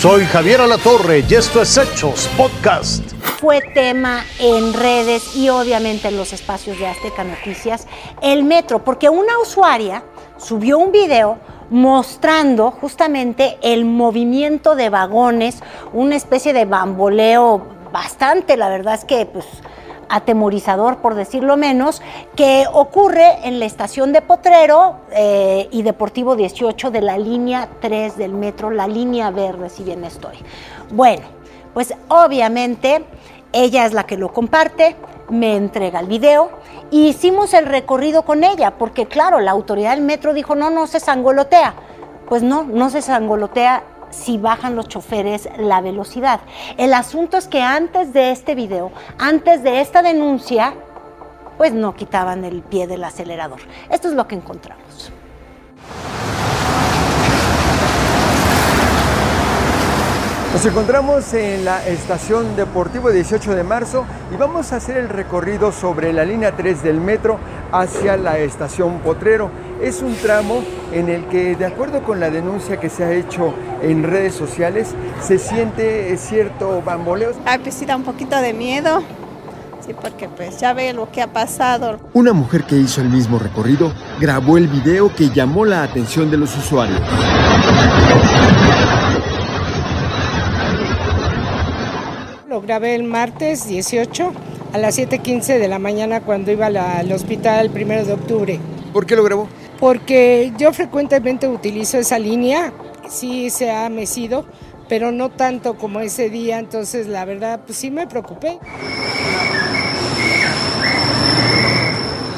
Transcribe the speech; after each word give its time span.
Soy 0.00 0.24
Javier 0.24 0.62
Alatorre 0.62 1.22
y 1.28 1.34
esto 1.34 1.60
es 1.60 1.76
Hechos 1.76 2.26
Podcast. 2.34 3.04
Fue 3.38 3.60
tema 3.60 4.24
en 4.38 4.72
redes 4.72 5.36
y 5.36 5.50
obviamente 5.50 6.08
en 6.08 6.16
los 6.16 6.32
espacios 6.32 6.78
de 6.78 6.86
Azteca 6.86 7.22
Noticias 7.22 7.86
el 8.22 8.42
metro, 8.42 8.82
porque 8.82 9.10
una 9.10 9.38
usuaria 9.38 10.02
subió 10.38 10.78
un 10.78 10.90
video 10.90 11.38
mostrando 11.68 12.70
justamente 12.70 13.58
el 13.60 13.84
movimiento 13.84 14.74
de 14.74 14.88
vagones, 14.88 15.62
una 15.92 16.16
especie 16.16 16.54
de 16.54 16.64
bamboleo 16.64 17.62
bastante, 17.92 18.56
la 18.56 18.70
verdad 18.70 18.94
es 18.94 19.04
que 19.04 19.26
pues 19.26 19.44
atemorizador, 20.10 20.98
por 20.98 21.14
decirlo 21.14 21.56
menos, 21.56 22.02
que 22.36 22.66
ocurre 22.72 23.46
en 23.46 23.58
la 23.58 23.64
estación 23.64 24.12
de 24.12 24.20
Potrero 24.20 24.96
eh, 25.12 25.68
y 25.70 25.82
Deportivo 25.82 26.36
18 26.36 26.90
de 26.90 27.00
la 27.00 27.16
línea 27.16 27.68
3 27.80 28.16
del 28.18 28.32
metro, 28.32 28.70
la 28.70 28.86
línea 28.86 29.30
verde, 29.30 29.70
si 29.70 29.84
bien 29.84 30.04
estoy. 30.04 30.36
Bueno, 30.90 31.22
pues 31.72 31.94
obviamente 32.08 33.04
ella 33.52 33.86
es 33.86 33.92
la 33.92 34.04
que 34.04 34.16
lo 34.16 34.32
comparte, 34.32 34.96
me 35.28 35.56
entrega 35.56 36.00
el 36.00 36.06
video. 36.06 36.50
Y 36.90 37.08
hicimos 37.08 37.54
el 37.54 37.66
recorrido 37.66 38.22
con 38.22 38.42
ella, 38.42 38.72
porque 38.72 39.06
claro, 39.06 39.40
la 39.40 39.52
autoridad 39.52 39.92
del 39.94 40.04
metro 40.04 40.34
dijo, 40.34 40.54
no, 40.54 40.70
no 40.70 40.86
se 40.86 41.00
sangolotea. 41.00 41.74
Pues 42.28 42.42
no, 42.42 42.64
no 42.64 42.90
se 42.90 43.02
sangolotea 43.02 43.82
si 44.10 44.38
bajan 44.38 44.76
los 44.76 44.88
choferes 44.88 45.48
la 45.58 45.80
velocidad. 45.80 46.40
El 46.76 46.94
asunto 46.94 47.36
es 47.36 47.48
que 47.48 47.62
antes 47.62 48.12
de 48.12 48.30
este 48.30 48.54
video, 48.54 48.92
antes 49.18 49.62
de 49.62 49.80
esta 49.80 50.02
denuncia, 50.02 50.74
pues 51.56 51.72
no 51.72 51.94
quitaban 51.94 52.44
el 52.44 52.62
pie 52.62 52.86
del 52.86 53.04
acelerador. 53.04 53.60
Esto 53.90 54.08
es 54.08 54.14
lo 54.14 54.26
que 54.26 54.34
encontramos. 54.34 55.12
Nos 60.52 60.66
encontramos 60.66 61.32
en 61.32 61.64
la 61.64 61.86
estación 61.86 62.56
Deportivo 62.56 63.10
18 63.10 63.54
de 63.54 63.62
marzo 63.62 64.04
y 64.34 64.36
vamos 64.36 64.72
a 64.72 64.76
hacer 64.76 64.96
el 64.96 65.08
recorrido 65.08 65.70
sobre 65.70 66.12
la 66.12 66.24
línea 66.24 66.56
3 66.56 66.82
del 66.82 67.00
metro 67.00 67.38
hacia 67.70 68.16
la 68.16 68.36
estación 68.38 68.98
Potrero. 68.98 69.48
Es 69.80 70.02
un 70.02 70.16
tramo 70.16 70.64
en 70.92 71.08
el 71.08 71.26
que, 71.26 71.54
de 71.54 71.66
acuerdo 71.66 72.02
con 72.02 72.18
la 72.18 72.30
denuncia 72.30 72.80
que 72.80 72.90
se 72.90 73.04
ha 73.04 73.12
hecho 73.12 73.54
en 73.80 74.02
redes 74.02 74.34
sociales, 74.34 74.88
se 75.22 75.38
siente 75.38 76.16
cierto 76.16 76.82
bamboleo. 76.84 77.30
Ay, 77.44 77.60
pues 77.60 77.76
sí 77.76 77.86
da 77.86 77.94
un 77.94 78.02
poquito 78.02 78.36
de 78.36 78.52
miedo. 78.52 79.04
Sí, 79.86 79.94
porque 79.94 80.28
pues 80.28 80.58
ya 80.58 80.74
ve 80.74 80.92
lo 80.92 81.10
que 81.12 81.22
ha 81.22 81.32
pasado. 81.32 82.00
Una 82.12 82.32
mujer 82.32 82.64
que 82.64 82.74
hizo 82.74 83.00
el 83.00 83.08
mismo 83.08 83.38
recorrido 83.38 83.94
grabó 84.20 84.58
el 84.58 84.66
video 84.66 85.14
que 85.14 85.30
llamó 85.30 85.64
la 85.64 85.84
atención 85.84 86.28
de 86.28 86.36
los 86.36 86.56
usuarios. 86.56 87.00
Grabé 92.70 92.94
el 92.94 93.02
martes 93.02 93.66
18 93.66 94.32
a 94.72 94.78
las 94.78 94.96
7.15 94.96 95.58
de 95.58 95.66
la 95.66 95.80
mañana 95.80 96.20
cuando 96.20 96.52
iba 96.52 96.66
al 96.66 97.10
hospital 97.10 97.66
el 97.66 97.72
primero 97.72 98.04
de 98.04 98.12
octubre. 98.12 98.60
¿Por 98.92 99.06
qué 99.06 99.16
lo 99.16 99.24
grabó? 99.24 99.48
Porque 99.80 100.52
yo 100.56 100.72
frecuentemente 100.72 101.48
utilizo 101.48 101.98
esa 101.98 102.20
línea, 102.20 102.72
sí 103.08 103.50
se 103.50 103.72
ha 103.72 103.88
mecido, 103.88 104.46
pero 104.88 105.10
no 105.10 105.30
tanto 105.30 105.76
como 105.76 105.98
ese 105.98 106.30
día, 106.30 106.60
entonces 106.60 107.08
la 107.08 107.24
verdad 107.24 107.62
pues 107.66 107.76
sí 107.76 107.90
me 107.90 108.06
preocupé. 108.06 108.60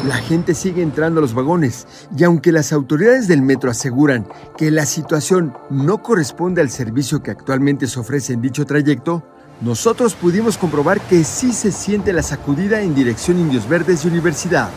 La 0.06 0.16
gente 0.16 0.54
sigue 0.54 0.82
entrando 0.82 1.20
a 1.20 1.22
los 1.22 1.34
vagones 1.34 1.86
y 2.16 2.24
aunque 2.24 2.52
las 2.52 2.72
autoridades 2.72 3.28
del 3.28 3.42
metro 3.42 3.70
aseguran 3.70 4.26
que 4.56 4.70
la 4.70 4.86
situación 4.86 5.52
no 5.68 6.02
corresponde 6.02 6.62
al 6.62 6.70
servicio 6.70 7.22
que 7.22 7.30
actualmente 7.30 7.86
se 7.86 8.00
ofrece 8.00 8.32
en 8.32 8.40
dicho 8.40 8.64
trayecto, 8.64 9.22
nosotros 9.62 10.14
pudimos 10.14 10.58
comprobar 10.58 11.00
que 11.00 11.22
sí 11.22 11.52
se 11.52 11.70
siente 11.70 12.12
la 12.12 12.24
sacudida 12.24 12.80
en 12.80 12.96
dirección 12.96 13.38
Indios 13.38 13.68
Verdes 13.68 14.04
y 14.04 14.08
Universidad. 14.08 14.70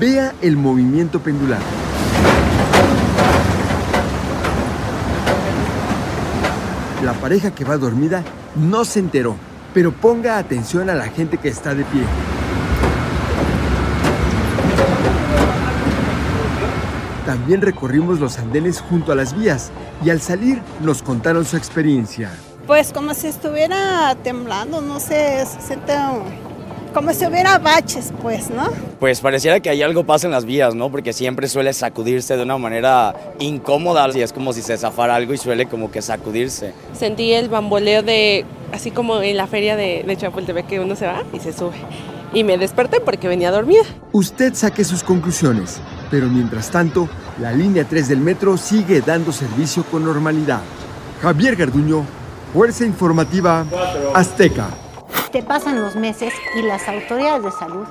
Vea 0.00 0.34
el 0.40 0.56
movimiento 0.56 1.20
pendular. 1.20 1.60
La 7.04 7.12
pareja 7.14 7.54
que 7.54 7.64
va 7.64 7.76
dormida 7.76 8.24
no 8.56 8.86
se 8.86 9.00
enteró, 9.00 9.36
pero 9.74 9.92
ponga 9.92 10.38
atención 10.38 10.88
a 10.88 10.94
la 10.94 11.08
gente 11.08 11.36
que 11.36 11.48
está 11.48 11.74
de 11.74 11.84
pie. 11.84 12.04
También 17.26 17.60
recorrimos 17.60 18.18
los 18.18 18.38
andenes 18.38 18.80
junto 18.80 19.12
a 19.12 19.14
las 19.14 19.36
vías 19.36 19.70
y 20.02 20.08
al 20.08 20.22
salir 20.22 20.62
nos 20.80 21.02
contaron 21.02 21.44
su 21.44 21.58
experiencia. 21.58 22.30
Pues 22.72 22.90
como 22.90 23.12
si 23.12 23.26
estuviera 23.26 24.16
temblando, 24.24 24.80
no 24.80 24.98
sé, 24.98 25.44
se 25.44 25.60
siente 25.60 25.92
como 26.94 27.12
si 27.12 27.26
hubiera 27.26 27.58
baches, 27.58 28.14
pues, 28.22 28.48
¿no? 28.48 28.70
Pues 28.98 29.20
pareciera 29.20 29.60
que 29.60 29.68
hay 29.68 29.82
algo 29.82 30.04
pasa 30.04 30.26
en 30.26 30.32
las 30.32 30.46
vías, 30.46 30.74
¿no? 30.74 30.90
Porque 30.90 31.12
siempre 31.12 31.48
suele 31.48 31.74
sacudirse 31.74 32.34
de 32.34 32.42
una 32.42 32.56
manera 32.56 33.14
incómoda 33.40 34.08
y 34.14 34.22
es 34.22 34.32
como 34.32 34.54
si 34.54 34.62
se 34.62 34.78
zafara 34.78 35.16
algo 35.16 35.34
y 35.34 35.36
suele 35.36 35.66
como 35.66 35.90
que 35.90 36.00
sacudirse. 36.00 36.72
Sentí 36.94 37.34
el 37.34 37.50
bamboleo 37.50 38.02
de, 38.02 38.46
así 38.72 38.90
como 38.90 39.20
en 39.20 39.36
la 39.36 39.46
feria 39.46 39.76
de, 39.76 40.02
de 40.06 40.16
Chapultepec 40.16 40.66
que 40.66 40.80
uno 40.80 40.96
se 40.96 41.04
va 41.04 41.24
y 41.34 41.40
se 41.40 41.52
sube. 41.52 41.76
Y 42.32 42.42
me 42.42 42.56
desperté 42.56 43.00
porque 43.00 43.28
venía 43.28 43.50
dormida. 43.50 43.82
Usted 44.12 44.54
saque 44.54 44.82
sus 44.84 45.02
conclusiones, 45.02 45.78
pero 46.10 46.26
mientras 46.28 46.70
tanto, 46.70 47.06
la 47.38 47.52
línea 47.52 47.84
3 47.84 48.08
del 48.08 48.20
metro 48.20 48.56
sigue 48.56 49.02
dando 49.02 49.30
servicio 49.30 49.84
con 49.84 50.06
normalidad. 50.06 50.62
Javier 51.20 51.54
Garduño, 51.54 52.06
Fuerza 52.52 52.84
Informativa 52.84 53.64
Azteca. 54.14 54.68
Te 55.32 55.42
pasan 55.42 55.80
los 55.80 55.96
meses 55.96 56.34
y 56.54 56.60
las 56.60 56.86
autoridades 56.86 57.44
de 57.44 57.50
salud, 57.50 57.86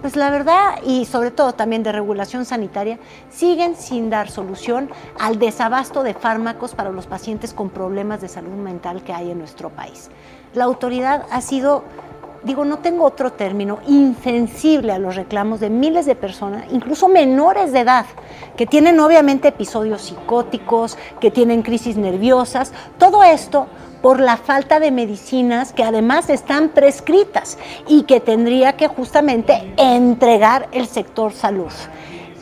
pues 0.00 0.16
la 0.16 0.28
verdad 0.30 0.82
y 0.84 1.04
sobre 1.04 1.30
todo 1.30 1.52
también 1.52 1.84
de 1.84 1.92
regulación 1.92 2.44
sanitaria, 2.44 2.98
siguen 3.30 3.76
sin 3.76 4.10
dar 4.10 4.28
solución 4.28 4.90
al 5.20 5.38
desabasto 5.38 6.02
de 6.02 6.14
fármacos 6.14 6.74
para 6.74 6.90
los 6.90 7.06
pacientes 7.06 7.54
con 7.54 7.70
problemas 7.70 8.20
de 8.20 8.26
salud 8.26 8.50
mental 8.50 9.04
que 9.04 9.12
hay 9.12 9.30
en 9.30 9.38
nuestro 9.38 9.70
país. 9.70 10.10
La 10.52 10.64
autoridad 10.64 11.24
ha 11.30 11.40
sido 11.40 11.84
digo, 12.44 12.64
no 12.64 12.78
tengo 12.78 13.04
otro 13.04 13.32
término, 13.32 13.78
insensible 13.86 14.92
a 14.92 14.98
los 14.98 15.16
reclamos 15.16 15.60
de 15.60 15.70
miles 15.70 16.06
de 16.06 16.14
personas, 16.14 16.64
incluso 16.70 17.08
menores 17.08 17.72
de 17.72 17.80
edad, 17.80 18.06
que 18.56 18.66
tienen 18.66 18.98
obviamente 19.00 19.48
episodios 19.48 20.02
psicóticos, 20.02 20.98
que 21.20 21.30
tienen 21.30 21.62
crisis 21.62 21.96
nerviosas, 21.96 22.72
todo 22.98 23.22
esto 23.22 23.66
por 24.02 24.18
la 24.18 24.36
falta 24.36 24.80
de 24.80 24.90
medicinas 24.90 25.72
que 25.72 25.84
además 25.84 26.28
están 26.28 26.70
prescritas 26.70 27.56
y 27.86 28.02
que 28.02 28.18
tendría 28.18 28.76
que 28.76 28.88
justamente 28.88 29.72
entregar 29.76 30.68
el 30.72 30.88
sector 30.88 31.32
salud. 31.32 31.70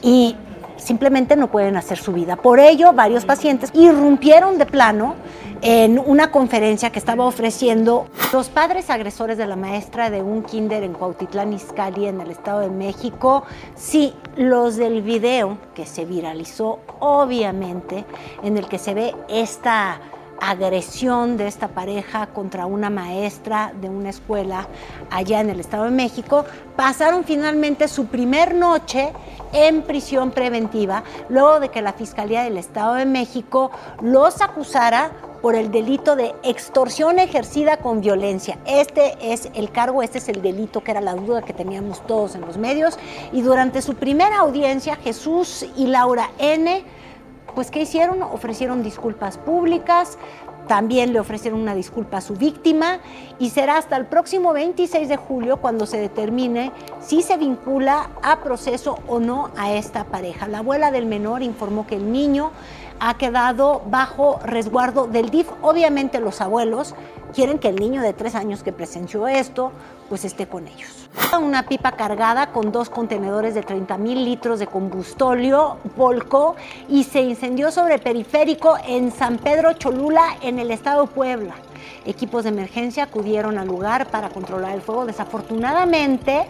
Y 0.03 0.37
simplemente 0.81 1.37
no 1.37 1.49
pueden 1.49 1.77
hacer 1.77 1.99
su 1.99 2.13
vida. 2.13 2.37
Por 2.37 2.59
ello, 2.59 2.93
varios 2.93 3.25
pacientes 3.25 3.71
irrumpieron 3.75 4.59
de 4.59 4.67
plano 4.67 5.15
en 5.63 5.99
una 5.99 6.31
conferencia 6.31 6.91
que 6.91 6.99
estaba 6.99 7.25
ofreciendo 7.25 8.07
los 8.33 8.49
padres 8.49 8.89
agresores 8.89 9.37
de 9.37 9.47
la 9.47 9.57
maestra 9.57 10.09
de 10.09 10.23
un 10.23 10.43
kinder 10.43 10.83
en 10.83 10.95
Cuautitlán 10.95 11.53
Izcalli, 11.53 12.07
en 12.07 12.21
el 12.21 12.31
Estado 12.31 12.61
de 12.61 12.71
México. 12.71 13.45
Sí, 13.77 14.15
los 14.37 14.77
del 14.77 15.03
video 15.03 15.59
que 15.75 15.85
se 15.85 16.05
viralizó, 16.07 16.81
obviamente, 16.99 18.05
en 18.43 18.57
el 18.57 18.67
que 18.69 18.79
se 18.79 18.95
ve 18.95 19.15
esta 19.29 20.01
agresión 20.41 21.37
de 21.37 21.47
esta 21.47 21.69
pareja 21.69 22.27
contra 22.29 22.67
una 22.67 22.91
maestra 22.91 23.73
de 23.81 23.89
una 23.89 24.11
escuela 24.11 24.67
allá 25.11 25.41
en 25.41 25.51
el 25.51 25.61
Estado 25.61 25.85
de 25.85 25.91
México, 25.91 26.45
pasaron 26.77 27.25
finalmente 27.25 27.89
su 27.89 28.07
primer 28.07 28.55
noche 28.55 29.13
en 29.53 29.83
prisión 29.83 30.31
preventiva, 30.31 31.03
luego 31.29 31.61
de 31.61 31.69
que 31.69 31.83
la 31.83 31.93
Fiscalía 31.93 32.43
del 32.43 32.57
Estado 32.57 32.95
de 32.95 33.07
México 33.07 33.71
los 34.01 34.41
acusara 34.41 35.11
por 35.43 35.55
el 35.55 35.71
delito 35.71 36.17
de 36.17 36.35
extorsión 36.43 37.19
ejercida 37.19 37.79
con 37.79 38.01
violencia. 38.01 38.59
Este 38.67 39.33
es 39.33 39.49
el 39.55 39.71
cargo, 39.71 40.03
este 40.03 40.19
es 40.19 40.29
el 40.29 40.43
delito 40.43 40.83
que 40.83 40.91
era 40.91 41.01
la 41.01 41.15
duda 41.15 41.43
que 41.43 41.53
teníamos 41.53 42.07
todos 42.07 42.35
en 42.35 42.43
los 42.43 42.59
medios. 42.59 42.99
Y 43.33 43.43
durante 43.43 43.83
su 43.83 43.95
primera 43.95 44.39
audiencia, 44.39 44.97
Jesús 44.97 45.67
y 45.77 45.87
Laura 45.87 46.31
N., 46.39 46.85
pues 47.55 47.71
¿qué 47.71 47.83
hicieron? 47.83 48.23
Ofrecieron 48.23 48.83
disculpas 48.83 49.39
públicas, 49.39 50.19
también 50.67 51.13
le 51.13 51.19
ofrecieron 51.21 51.61
una 51.61 51.75
disculpa 51.75 52.19
a 52.19 52.21
su 52.21 52.35
víctima 52.35 53.01
y 53.39 53.51
será 53.51 53.77
hasta 53.77 53.97
el 53.97 54.07
próximo 54.07 54.53
26 54.53 55.09
de 55.09 55.17
julio 55.17 55.57
cuando 55.57 55.85
se 55.85 55.99
determine 55.99 56.71
si 57.01 57.23
se 57.23 57.37
vincula 57.37 58.11
a 58.23 58.39
proceso 58.41 58.99
o 59.09 59.19
no 59.19 59.51
a 59.57 59.73
esta 59.73 60.05
pareja. 60.05 60.47
La 60.47 60.59
abuela 60.59 60.91
del 60.91 61.07
menor 61.07 61.43
informó 61.43 61.87
que 61.87 61.97
el 61.97 62.13
niño 62.13 62.53
ha 63.01 63.17
quedado 63.17 63.83
bajo 63.87 64.39
resguardo 64.45 65.07
del 65.07 65.31
DIF. 65.31 65.49
Obviamente 65.63 66.21
los 66.21 66.41
abuelos 66.41 66.95
quieren 67.35 67.59
que 67.59 67.69
el 67.69 67.77
niño 67.77 68.03
de 68.03 68.13
tres 68.13 68.35
años 68.35 68.63
que 68.63 68.73
presenció 68.73 69.27
esto, 69.27 69.73
pues 70.09 70.25
esté 70.25 70.47
con 70.47 70.69
ellos. 70.69 71.09
Una 71.41 71.67
pipa 71.67 71.93
cargada 71.93 72.53
con 72.53 72.73
dos 72.73 72.91
contenedores 72.91 73.55
de 73.55 73.63
30 73.63 73.99
mil 73.99 74.25
litros 74.25 74.59
de 74.59 74.67
combustóleo 74.67 75.79
volcó 75.97 76.57
y 76.89 77.05
se 77.05 77.23
incendió 77.23 77.71
sobre 77.71 77.99
periférico 77.99 78.77
en 78.87 79.11
San 79.13 79.39
Pedro 79.39 79.73
Cholula, 79.73 80.37
en 80.43 80.59
el 80.59 80.71
estado 80.71 81.07
Puebla. 81.07 81.55
Equipos 82.05 82.45
de 82.45 82.51
emergencia 82.51 83.05
acudieron 83.05 83.59
al 83.59 83.69
lugar 83.69 84.07
para 84.11 84.31
controlar 84.31 84.75
el 84.75 84.83
fuego. 84.83 85.07
Desafortunadamente, 85.07 86.47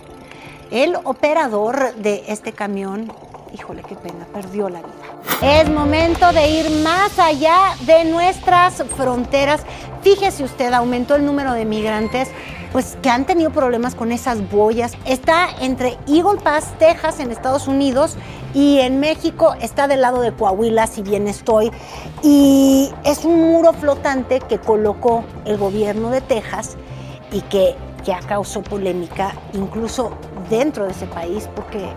el 0.70 0.96
operador 1.04 1.94
de 1.96 2.24
este 2.28 2.52
camión 2.52 3.12
híjole, 3.52 3.82
qué 3.82 3.96
pena, 3.96 4.26
perdió 4.32 4.68
la 4.68 4.80
vida. 4.80 4.94
Es 5.42 5.68
momento 5.68 6.32
de 6.32 6.48
ir 6.48 6.70
más 6.82 7.18
allá 7.18 7.74
de 7.86 8.04
nuestras 8.04 8.82
fronteras. 8.96 9.62
Fíjese 10.02 10.44
usted, 10.44 10.72
aumentó 10.72 11.16
el 11.16 11.24
número 11.24 11.52
de 11.52 11.64
migrantes 11.64 12.28
pues 12.72 12.96
que 13.02 13.10
han 13.10 13.26
tenido 13.26 13.50
problemas 13.50 13.94
con 13.94 14.12
esas 14.12 14.48
boyas. 14.50 14.92
Está 15.04 15.48
entre 15.60 15.98
Eagle 16.06 16.40
Pass, 16.42 16.72
Texas, 16.78 17.18
en 17.20 17.32
Estados 17.32 17.66
Unidos, 17.66 18.16
y 18.54 18.78
en 18.78 19.00
México 19.00 19.54
está 19.60 19.88
del 19.88 20.00
lado 20.00 20.20
de 20.20 20.32
Coahuila, 20.32 20.86
si 20.86 21.02
bien 21.02 21.28
estoy. 21.28 21.70
Y 22.22 22.90
es 23.04 23.24
un 23.24 23.40
muro 23.40 23.72
flotante 23.72 24.40
que 24.40 24.58
colocó 24.58 25.24
el 25.44 25.56
gobierno 25.58 26.10
de 26.10 26.20
Texas 26.20 26.76
y 27.32 27.40
que 27.42 27.74
ya 28.04 28.20
causó 28.20 28.62
polémica 28.62 29.34
incluso 29.52 30.12
dentro 30.48 30.84
de 30.84 30.92
ese 30.92 31.06
país 31.06 31.48
porque 31.54 31.90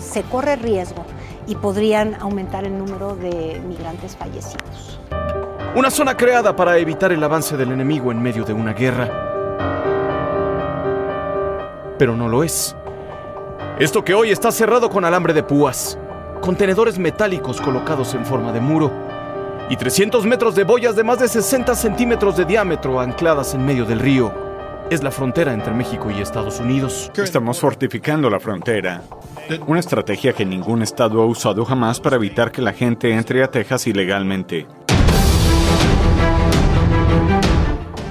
se 0.00 0.22
corre 0.24 0.56
riesgo 0.56 1.04
y 1.46 1.54
podrían 1.54 2.14
aumentar 2.14 2.64
el 2.64 2.76
número 2.76 3.14
de 3.16 3.60
migrantes 3.66 4.16
fallecidos. 4.16 4.98
Una 5.76 5.90
zona 5.90 6.16
creada 6.16 6.56
para 6.56 6.78
evitar 6.78 7.12
el 7.12 7.22
avance 7.22 7.56
del 7.56 7.70
enemigo 7.72 8.10
en 8.10 8.20
medio 8.20 8.44
de 8.44 8.52
una 8.52 8.72
guerra. 8.72 9.08
Pero 11.98 12.16
no 12.16 12.28
lo 12.28 12.42
es. 12.42 12.74
Esto 13.78 14.04
que 14.04 14.14
hoy 14.14 14.30
está 14.30 14.50
cerrado 14.50 14.90
con 14.90 15.04
alambre 15.04 15.32
de 15.32 15.42
púas, 15.42 15.98
contenedores 16.40 16.98
metálicos 16.98 17.60
colocados 17.60 18.14
en 18.14 18.24
forma 18.26 18.52
de 18.52 18.60
muro 18.60 18.90
y 19.68 19.76
300 19.76 20.26
metros 20.26 20.54
de 20.54 20.64
boyas 20.64 20.96
de 20.96 21.04
más 21.04 21.20
de 21.20 21.28
60 21.28 21.74
centímetros 21.76 22.36
de 22.36 22.44
diámetro 22.44 22.98
ancladas 22.98 23.54
en 23.54 23.64
medio 23.64 23.84
del 23.84 24.00
río. 24.00 24.49
Es 24.90 25.04
la 25.04 25.12
frontera 25.12 25.54
entre 25.54 25.72
México 25.72 26.10
y 26.10 26.20
Estados 26.20 26.58
Unidos. 26.58 27.12
Estamos 27.14 27.60
fortificando 27.60 28.28
la 28.28 28.40
frontera. 28.40 29.04
Una 29.68 29.78
estrategia 29.78 30.32
que 30.32 30.44
ningún 30.44 30.82
estado 30.82 31.22
ha 31.22 31.26
usado 31.26 31.64
jamás 31.64 32.00
para 32.00 32.16
evitar 32.16 32.50
que 32.50 32.60
la 32.60 32.72
gente 32.72 33.12
entre 33.12 33.44
a 33.44 33.48
Texas 33.48 33.86
ilegalmente. 33.86 34.66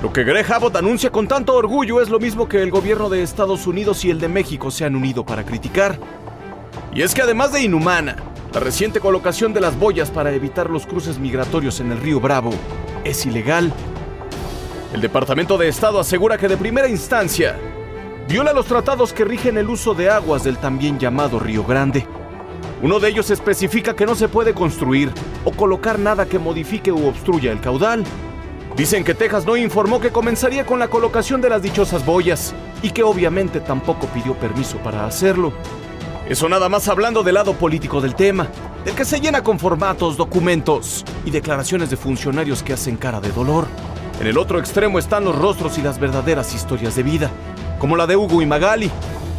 Lo 0.01 0.13
que 0.13 0.23
Greg 0.23 0.49
Abbott 0.49 0.77
anuncia 0.77 1.11
con 1.11 1.27
tanto 1.27 1.53
orgullo 1.53 1.99
es 1.99 2.09
lo 2.09 2.17
mismo 2.17 2.47
que 2.47 2.63
el 2.63 2.71
gobierno 2.71 3.09
de 3.09 3.23
Estados 3.23 3.67
Unidos 3.67 4.05
y 4.05 4.11
el 4.11 4.21
de 4.21 4.29
México 4.29 4.71
se 4.71 4.85
han 4.85 4.95
unido 4.95 5.25
para 5.25 5.43
criticar. 5.43 5.99
Y 6.93 7.01
es 7.01 7.13
que 7.13 7.23
además 7.23 7.51
de 7.51 7.61
inhumana, 7.61 8.15
la 8.53 8.61
reciente 8.61 9.01
colocación 9.01 9.51
de 9.51 9.59
las 9.59 9.77
boyas 9.77 10.11
para 10.11 10.31
evitar 10.31 10.69
los 10.69 10.85
cruces 10.85 11.19
migratorios 11.19 11.81
en 11.81 11.91
el 11.91 11.99
río 11.99 12.21
Bravo 12.21 12.51
es 13.03 13.25
ilegal. 13.25 13.73
El 14.93 15.01
Departamento 15.01 15.57
de 15.57 15.67
Estado 15.67 15.99
asegura 15.99 16.37
que 16.39 16.47
de 16.47 16.57
primera 16.57 16.87
instancia 16.87 17.55
viola 18.27 18.53
los 18.53 18.65
tratados 18.65 19.13
que 19.13 19.23
rigen 19.23 19.57
el 19.57 19.69
uso 19.69 19.93
de 19.93 20.09
aguas 20.09 20.43
del 20.43 20.57
también 20.57 20.97
llamado 20.97 21.39
Río 21.39 21.63
Grande. 21.63 22.07
Uno 22.81 22.99
de 22.99 23.09
ellos 23.09 23.29
especifica 23.29 23.95
que 23.95 24.07
no 24.07 24.15
se 24.15 24.29
puede 24.29 24.55
construir 24.55 25.11
o 25.45 25.51
colocar 25.51 25.99
nada 25.99 26.25
que 26.25 26.39
modifique 26.39 26.91
u 26.91 27.07
obstruya 27.07 27.51
el 27.51 27.61
caudal. 27.61 28.03
Dicen 28.75 29.03
que 29.03 29.13
Texas 29.13 29.45
no 29.45 29.57
informó 29.57 29.99
que 29.99 30.11
comenzaría 30.11 30.65
con 30.65 30.79
la 30.79 30.87
colocación 30.87 31.39
de 31.39 31.49
las 31.49 31.61
dichosas 31.61 32.03
boyas 32.03 32.55
y 32.81 32.89
que 32.89 33.03
obviamente 33.03 33.59
tampoco 33.59 34.07
pidió 34.07 34.33
permiso 34.35 34.77
para 34.77 35.05
hacerlo. 35.05 35.53
Eso 36.27 36.49
nada 36.49 36.67
más 36.67 36.87
hablando 36.87 37.21
del 37.21 37.35
lado 37.35 37.53
político 37.53 38.01
del 38.01 38.15
tema, 38.15 38.47
del 38.85 38.95
que 38.95 39.05
se 39.05 39.19
llena 39.19 39.43
con 39.43 39.59
formatos, 39.59 40.17
documentos 40.17 41.05
y 41.25 41.31
declaraciones 41.31 41.91
de 41.91 41.97
funcionarios 41.97 42.63
que 42.63 42.73
hacen 42.73 42.97
cara 42.97 43.19
de 43.19 43.31
dolor. 43.31 43.67
En 44.19 44.27
el 44.27 44.37
otro 44.37 44.59
extremo 44.59 44.99
están 44.99 45.23
los 45.23 45.37
rostros 45.37 45.77
y 45.77 45.81
las 45.81 45.97
verdaderas 45.97 46.53
historias 46.53 46.93
de 46.93 47.03
vida, 47.03 47.31
como 47.79 47.95
la 47.95 48.05
de 48.05 48.17
Hugo 48.17 48.41
y 48.41 48.45
Magali, 48.45 48.91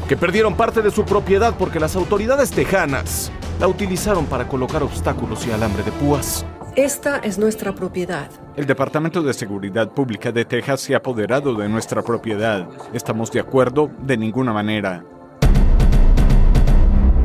que 0.09 0.17
perdieron 0.17 0.57
parte 0.57 0.81
de 0.81 0.91
su 0.91 1.05
propiedad 1.05 1.55
porque 1.59 1.79
las 1.79 1.97
autoridades 1.97 2.51
tejanas 2.51 3.31
la 3.61 3.69
utilizaron 3.69 4.25
para 4.25 4.49
colocar 4.49 4.83
obstáculos 4.83 5.47
y 5.47 5.51
alambre 5.51 5.83
de 5.83 5.93
púas. 5.93 6.47
Esta 6.77 7.19
es 7.19 7.37
nuestra 7.37 7.75
propiedad. 7.75 8.31
El 8.57 8.65
Departamento 8.65 9.23
de 9.23 9.35
Seguridad 9.35 9.91
Pública 9.91 10.33
de 10.33 10.47
Texas 10.47 10.81
se 10.81 10.95
ha 10.95 10.99
apoderado 10.99 11.53
de 11.53 11.69
nuestra 11.69 12.01
propiedad. 12.01 12.67
¿Estamos 12.95 13.31
de 13.31 13.41
acuerdo? 13.41 13.91
De 14.01 14.17
ninguna 14.17 14.55
manera. 14.55 15.05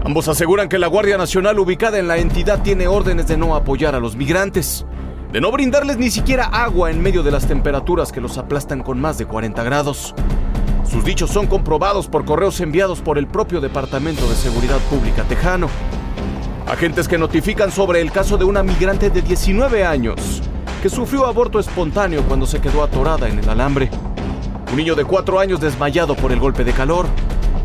Ambos 0.04 0.28
aseguran 0.28 0.68
que 0.68 0.78
la 0.78 0.88
Guardia 0.88 1.18
Nacional 1.18 1.58
ubicada 1.58 2.00
en 2.00 2.10
la 2.10 2.18
entidad 2.18 2.62
tiene 2.64 2.88
órdenes 2.88 3.28
de 3.28 3.38
no 3.38 3.56
apoyar 3.56 3.96
a 3.96 4.02
los 4.02 4.18
migrantes, 4.18 4.86
de 5.36 5.42
no 5.42 5.52
brindarles 5.52 5.98
ni 5.98 6.10
siquiera 6.10 6.46
agua 6.46 6.90
en 6.92 7.04
medio 7.04 7.22
de 7.22 7.30
las 7.30 7.46
temperaturas 7.46 8.14
que 8.14 8.22
los 8.22 8.38
aplastan 8.38 8.82
con 8.82 9.02
más 9.02 9.18
de 9.18 9.26
40 9.26 9.64
grados. 9.66 10.16
Sus 10.90 11.04
dichos 11.04 11.30
son 11.30 11.48
comprobados 11.48 12.08
por 12.08 12.24
correos 12.24 12.62
enviados 12.62 13.02
por 13.02 13.18
el 13.18 13.28
propio 13.28 13.60
Departamento 13.60 14.30
de 14.30 14.36
Seguridad 14.36 14.80
Pública 14.90 15.24
tejano. 15.24 15.68
Agentes 16.66 17.10
que 17.10 17.18
notifican 17.18 17.70
sobre 17.70 18.00
el 18.00 18.14
caso 18.14 18.38
de 18.38 18.46
una 18.46 18.64
migrante 18.64 19.10
de 19.10 19.22
19 19.22 19.84
años 19.84 20.42
que 20.82 20.90
sufrió 20.90 21.26
aborto 21.26 21.60
espontáneo 21.60 22.24
cuando 22.30 22.46
se 22.46 22.62
quedó 22.62 22.82
atorada 22.82 23.28
en 23.28 23.40
el 23.40 23.50
alambre. 23.50 23.90
Un 24.72 24.78
niño 24.78 24.96
de 24.96 25.04
4 25.04 25.38
años 25.38 25.60
desmayado 25.60 26.16
por 26.16 26.32
el 26.32 26.40
golpe 26.40 26.64
de 26.64 26.72
calor. 26.72 27.08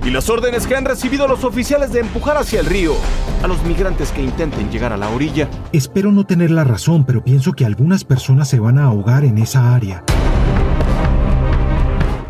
Y 0.03 0.09
las 0.09 0.31
órdenes 0.31 0.67
que 0.67 0.75
han 0.75 0.87
recibido 0.87 1.29
los 1.29 1.45
oficiales 1.45 1.93
de 1.93 2.01
empujar 2.01 2.39
hacia 2.39 2.61
el 2.61 2.67
río 2.67 2.95
a 3.43 3.47
los 3.47 3.63
migrantes 3.65 4.13
que 4.13 4.23
intenten 4.23 4.71
llegar 4.71 4.95
a 4.95 4.97
la 4.97 5.11
orilla. 5.11 5.47
Espero 5.73 6.11
no 6.11 6.25
tener 6.25 6.51
la 6.51 6.65
razón, 6.65 7.05
pero 7.05 7.23
pienso 7.23 7.53
que 7.53 7.67
algunas 7.67 8.05
personas 8.05 8.49
se 8.49 8.59
van 8.59 8.79
a 8.79 8.85
ahogar 8.85 9.25
en 9.25 9.37
esa 9.37 9.75
área. 9.75 10.03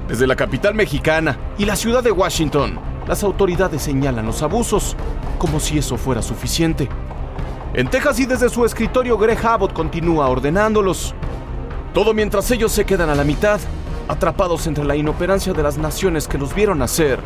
Desde 0.09 0.27
la 0.27 0.35
capital 0.35 0.75
mexicana 0.75 1.39
y 1.59 1.65
la 1.65 1.77
ciudad 1.77 2.03
de 2.03 2.11
Washington, 2.11 2.81
las 3.07 3.23
autoridades 3.23 3.83
señalan 3.83 4.27
los 4.27 4.43
abusos, 4.43 4.97
como 5.39 5.61
si 5.61 5.79
eso 5.79 5.97
fuera 5.97 6.23
suficiente. 6.23 6.89
En 7.75 7.89
Texas 7.89 8.19
y 8.19 8.27
desde 8.27 8.49
su 8.49 8.65
escritorio, 8.65 9.17
Greg 9.17 9.39
Abbott 9.47 9.73
continúa 9.73 10.29
ordenándolos. 10.29 11.15
Todo 11.95 12.15
mientras 12.15 12.51
ellos 12.51 12.73
se 12.73 12.85
quedan 12.85 13.11
a 13.11 13.15
la 13.15 13.23
mitad, 13.23 13.61
atrapados 14.09 14.67
entre 14.67 14.85
la 14.85 14.97
inoperancia 14.97 15.53
de 15.53 15.63
las 15.63 15.79
naciones 15.79 16.27
que 16.27 16.39
los 16.39 16.53
vieron 16.53 16.79
nacer 16.79 17.21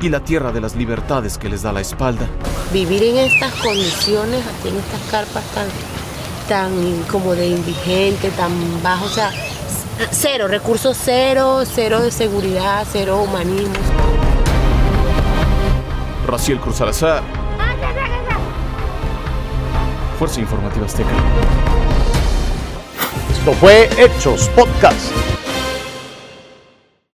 y 0.00 0.08
la 0.08 0.20
tierra 0.20 0.52
de 0.52 0.60
las 0.60 0.76
libertades 0.76 1.38
que 1.38 1.48
les 1.48 1.62
da 1.62 1.72
la 1.72 1.80
espalda. 1.80 2.26
Vivir 2.72 3.02
en 3.02 3.18
estas 3.18 3.52
condiciones, 3.54 4.44
aquí 4.46 4.68
en 4.68 4.76
estas 4.76 5.00
carpas 5.10 5.44
tan, 5.54 5.66
tan 6.48 7.02
como 7.10 7.34
de 7.34 7.48
indigente, 7.48 8.30
tan 8.30 8.52
bajo, 8.82 9.06
o 9.06 9.08
sea, 9.08 9.30
Cero, 10.10 10.46
recursos 10.46 10.96
cero, 11.02 11.62
cero 11.64 12.02
de 12.02 12.10
seguridad, 12.10 12.86
cero 12.90 13.22
humanismo. 13.22 13.72
Raciel 16.26 16.60
Cruz 16.60 16.76
Salazar. 16.76 17.22
Fuerza 20.18 20.40
Informativa 20.40 20.84
Azteca. 20.84 21.08
Esto 23.32 23.52
fue 23.52 23.88
Hechos 23.96 24.48
Podcast. 24.50 25.35